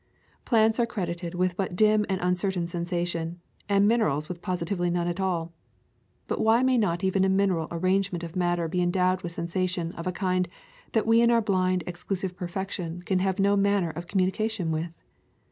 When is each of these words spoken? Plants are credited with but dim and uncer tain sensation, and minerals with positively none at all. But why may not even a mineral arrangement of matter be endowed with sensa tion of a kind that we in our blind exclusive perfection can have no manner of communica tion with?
Plants 0.45 0.79
are 0.79 0.87
credited 0.87 1.35
with 1.35 1.55
but 1.55 1.75
dim 1.75 2.07
and 2.09 2.19
uncer 2.21 2.51
tain 2.51 2.65
sensation, 2.65 3.39
and 3.69 3.87
minerals 3.87 4.27
with 4.27 4.41
positively 4.41 4.89
none 4.89 5.07
at 5.07 5.19
all. 5.19 5.53
But 6.27 6.41
why 6.41 6.63
may 6.63 6.75
not 6.75 7.03
even 7.03 7.23
a 7.23 7.29
mineral 7.29 7.67
arrangement 7.69 8.23
of 8.23 8.35
matter 8.35 8.67
be 8.67 8.81
endowed 8.81 9.21
with 9.21 9.35
sensa 9.35 9.69
tion 9.69 9.91
of 9.91 10.07
a 10.07 10.11
kind 10.11 10.47
that 10.93 11.05
we 11.05 11.21
in 11.21 11.29
our 11.29 11.39
blind 11.39 11.83
exclusive 11.85 12.35
perfection 12.35 13.03
can 13.03 13.19
have 13.19 13.37
no 13.37 13.55
manner 13.55 13.91
of 13.91 14.07
communica 14.07 14.49
tion 14.49 14.71
with? 14.71 14.91